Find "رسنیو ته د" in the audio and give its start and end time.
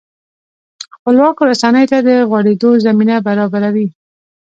1.51-2.09